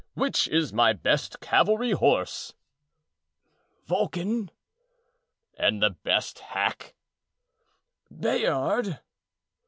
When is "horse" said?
1.91-2.55